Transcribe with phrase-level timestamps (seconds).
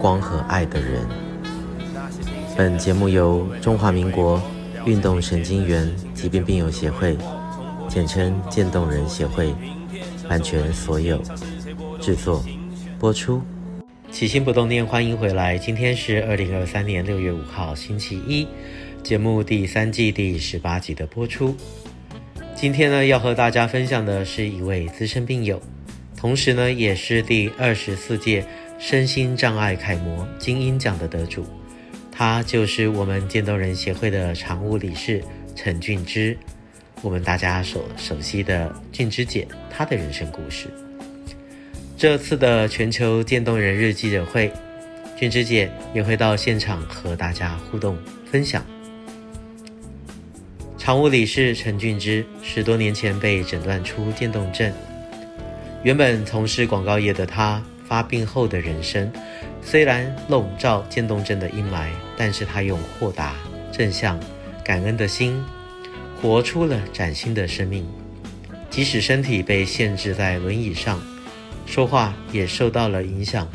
[0.00, 1.06] 光和爱的人。
[2.56, 4.40] 本节目由中华民国
[4.84, 7.16] 运动神经元疾病病友协会，
[7.88, 9.54] 简称渐冻人协会，
[10.28, 11.20] 版权所有，
[12.00, 12.44] 制作
[12.98, 13.42] 播出。
[14.10, 15.58] 起心不冻念，欢迎回来。
[15.58, 18.46] 今天是二零二三年六月五号，星期一，
[19.02, 21.54] 节目第三季第十八集的播出。
[22.54, 25.60] 今天呢，要和大家分享的是一位资深病友，
[26.16, 28.46] 同时呢，也是第二十四届
[28.78, 31.46] 身心障碍楷模金鹰奖的得主。
[32.10, 35.22] 他就是我们渐冻人协会的常务理事
[35.54, 36.36] 陈俊之，
[37.02, 40.68] 我们大家所熟悉的俊之姐，她的人生故事。
[41.98, 44.50] 这次的全球渐冻人日记者会，
[45.16, 47.98] 俊之姐也会到现场和大家互动
[48.30, 48.64] 分享。
[50.78, 54.72] 常务理事陈俊之十多年前被诊断出渐冻症，
[55.82, 59.10] 原本从事广告业的他，发病后的人生
[59.62, 63.34] 虽然笼罩渐冻症的阴霾，但是他用豁达、
[63.72, 64.18] 正向、
[64.64, 65.42] 感恩的心，
[66.20, 67.86] 活出了崭新的生命。
[68.68, 71.00] 即使身体被限制在轮椅上，
[71.64, 73.48] 说话也受到了影响，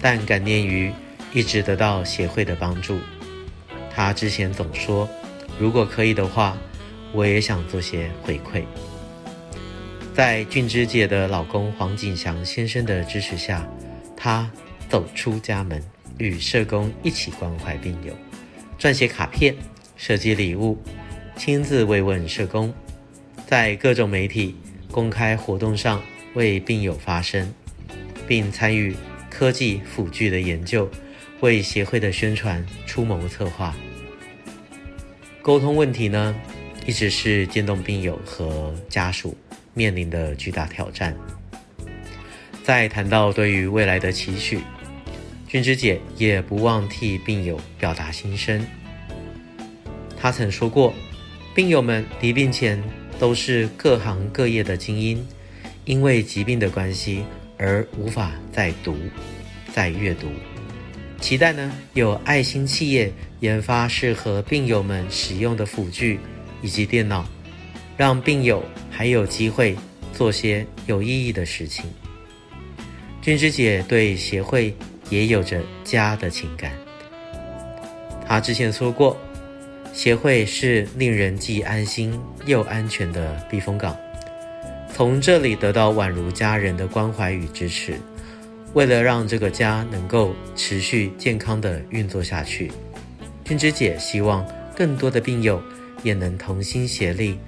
[0.00, 0.92] 但感念于
[1.32, 2.98] 一直得到协会的帮助，
[3.94, 5.08] 他之前总说。
[5.58, 6.54] 如果可以的话，
[7.12, 8.62] 我也想做些回馈。
[10.16, 13.68] 在俊之姐的老公黄景祥先生的支持下，
[14.16, 14.50] 她
[14.88, 15.78] 走出家门，
[16.16, 18.16] 与社工一起关怀病友，
[18.78, 19.54] 撰写卡片、
[19.94, 20.78] 设计礼物，
[21.36, 22.72] 亲自慰问社工，
[23.46, 24.56] 在各种媒体
[24.90, 27.52] 公开活动上为病友发声，
[28.26, 28.96] 并参与
[29.28, 30.90] 科技辅具的研究，
[31.40, 33.76] 为协会的宣传出谋策划。
[35.42, 36.34] 沟通问题呢，
[36.86, 39.36] 一直是渐冻病友和家属
[39.76, 41.14] 面临的巨大挑战。
[42.64, 44.58] 在谈到对于未来的期许，
[45.46, 48.66] 君之姐也不忘替病友表达心声。
[50.16, 50.92] 她曾说过，
[51.54, 52.82] 病友们离病前
[53.20, 55.24] 都是各行各业的精英，
[55.84, 57.24] 因为疾病的关系
[57.56, 58.96] 而无法再读、
[59.72, 60.26] 再阅读。
[61.20, 66.18] 期待呢，有爱心企业研发适合病友们使用的辅具
[66.62, 67.26] 以及电脑，
[67.96, 69.76] 让病友还有机会
[70.12, 71.86] 做些有意义的事情。
[73.22, 74.74] 君之姐对协会
[75.10, 76.72] 也有着家的情感。
[78.26, 79.16] 她之前说过，
[79.92, 83.96] 协会是令人既安心又安全的避风港，
[84.92, 87.98] 从这里得到宛如家人的关怀与支持。
[88.74, 92.70] 为了让这个家能够持续健康地运作下去，
[93.42, 94.46] 君之姐希望
[94.76, 95.62] 更多的病友
[96.02, 97.38] 也能同心协力，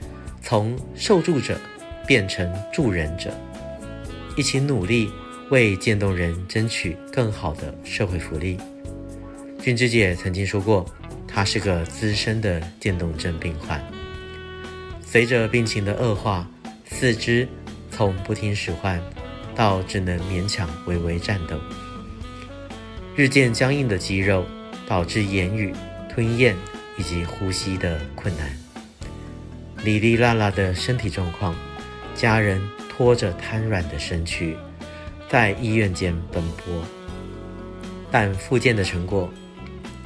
[0.43, 1.61] 从受助者
[2.07, 3.33] 变成助人者，
[4.37, 5.11] 一起努力
[5.51, 8.59] 为渐冻人争取更好的社会福利。
[9.61, 10.87] 君之姐曾经说过，
[11.27, 13.83] 她是个资深的渐冻症病患，
[15.05, 16.49] 随着病情的恶化，
[16.87, 17.47] 四肢
[17.91, 19.01] 从不听使唤。
[19.55, 21.59] 到只能勉强微微颤抖，
[23.17, 24.47] 日渐僵硬的肌肉
[24.87, 25.75] 导致言语、
[26.09, 26.55] 吞咽
[26.97, 28.57] 以及呼吸的困难。
[29.85, 31.55] 哩哩啦啦的身体状况，
[32.15, 34.57] 家人拖着瘫软的身躯
[35.29, 36.83] 在医院间奔波，
[38.11, 39.29] 但复健的成果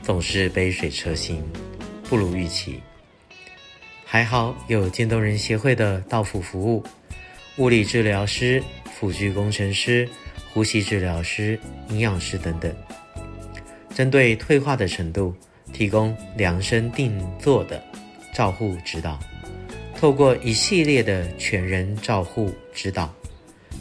[0.03, 1.43] 总是杯水车薪，
[2.09, 2.81] 不如预期。
[4.05, 6.85] 还好有渐冻人协会的到府服务，
[7.57, 8.63] 物理治疗师。
[9.01, 10.09] 辅具工程师、
[10.53, 11.59] 呼吸治疗师、
[11.89, 12.73] 营养师等等，
[13.93, 15.35] 针对退化的程度，
[15.73, 17.83] 提供量身定做的
[18.33, 19.19] 照护指导。
[20.03, 23.15] 透过一系列的全人照护指导，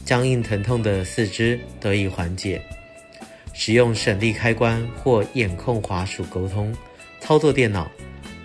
[0.06, 2.62] 僵硬疼痛的四肢得以缓解。
[3.56, 6.72] 使用省力开关或眼控滑鼠沟通，
[7.20, 7.92] 操作电脑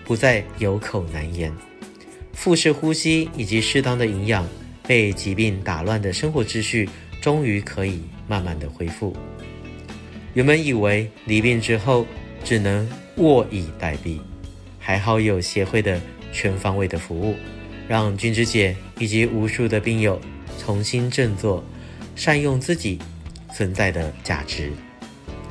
[0.03, 1.53] 不再有口难言。
[2.33, 4.43] 腹式呼吸以及适当的营养。
[4.87, 6.89] 被疾病打乱的生活秩序，
[7.21, 9.15] 终于可以慢慢的恢复。
[10.33, 12.07] 原本以为离病之后
[12.43, 14.17] 只能卧以待毙，
[14.79, 16.01] 还好有协会的
[16.31, 17.35] 全方位的服务，
[17.87, 20.19] 让君之姐以及无数的病友
[20.59, 21.63] 重新振作，
[22.15, 22.99] 善用自己
[23.53, 24.71] 存在的价值，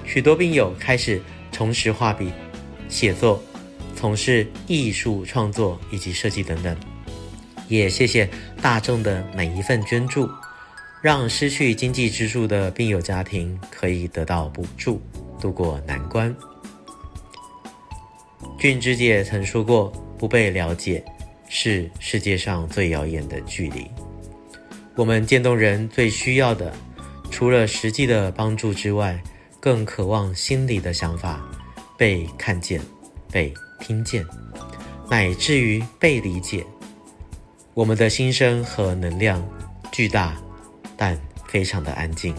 [0.05, 2.31] 许多病友开始重拾画笔、
[2.89, 3.43] 写作，
[3.95, 6.77] 从事艺术创作以及设计等等。
[7.69, 8.29] 也谢谢
[8.61, 10.29] 大众的每一份捐助，
[11.01, 15.01] 让失去经济支柱的病友家庭可以得到补助，
[15.41, 16.35] 度过难关。
[18.59, 21.05] 俊之姐曾说过：“不被了解
[21.49, 23.91] 是世界上最遥远的距离。”
[24.97, 26.73] 我们渐冻人最需要的，
[27.31, 29.23] 除了实际的帮助之外，
[29.61, 31.47] 更渴望心里的想法
[31.99, 32.81] 被看见、
[33.31, 34.25] 被听见，
[35.11, 36.65] 乃至于被理解。
[37.75, 39.47] 我们的心声和能量
[39.93, 40.35] 巨大，
[40.97, 42.35] 但非常的安静。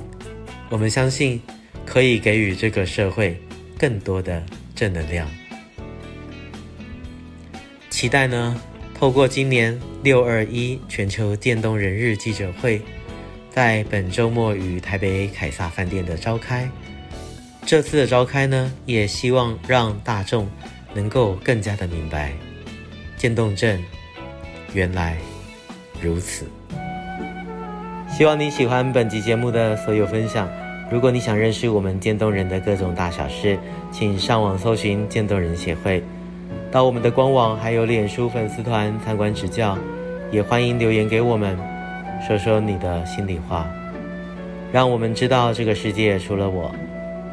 [0.70, 1.40] 我们相信
[1.86, 3.40] 可以给予这个社会
[3.78, 4.44] 更多的
[4.74, 5.30] 正能量。
[7.92, 8.60] 期待呢，
[9.00, 12.82] 透过今年六二一全球渐冻人日记者会，
[13.52, 16.68] 在本周末于台北凯撒饭店的召开。
[17.64, 20.50] 这次的召开呢，也希望让大众
[20.96, 22.34] 能够更加的明白，
[23.18, 23.80] 渐冻症。
[24.74, 25.16] 原来
[26.02, 26.48] 如此。
[28.10, 30.50] 希望你喜欢本集节目的所有分享。
[30.90, 33.60] 如果你想认识我们渐冻人的各种大小事，
[33.92, 36.02] 请上网搜寻渐冻人协会，
[36.72, 39.78] 到我们的官网还有脸书粉丝团参观指教。
[40.30, 41.58] 也欢迎留言给我们，
[42.28, 43.66] 说说你的心里话，
[44.74, 46.70] 让我们知道这个世界除了我，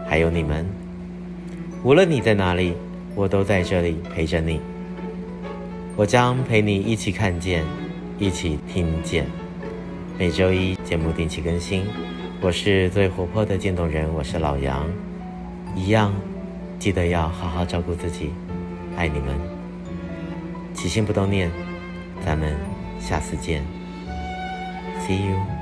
[0.06, 0.64] 还有你们。
[1.82, 2.72] 无论你在哪里，
[3.16, 4.60] 我都在这里陪着你。
[5.96, 7.64] 我将陪你一起看见，
[8.16, 9.26] 一起听见。
[10.16, 11.82] 每周一节目定期更新。
[12.40, 14.86] 我是最活泼的渐冻人，我是老杨。
[15.74, 16.14] 一样，
[16.78, 18.30] 记得要好好照顾自己。
[18.96, 19.38] 爱你们。
[20.74, 21.50] 起心不动念，
[22.24, 22.56] 咱们
[23.00, 23.62] 下次见。
[25.06, 25.53] See you.